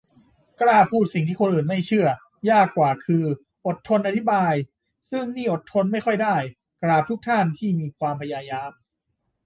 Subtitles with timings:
[0.61, 2.07] กล้าพูดสิ่งที่คนอื่นไม่เชื่อ
[2.49, 3.23] ยากกว่าคือ
[3.65, 4.53] อดทนอธิบาย
[5.11, 6.35] ซึ่งนี่อดทนไม่ค่อยได้
[6.83, 8.71] กราบทุกท่านที่มีความพยายาม